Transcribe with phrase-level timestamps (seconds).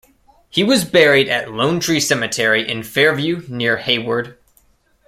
[0.49, 4.35] He was buried at Lone Tree Cemetery in Fairview near Hayward.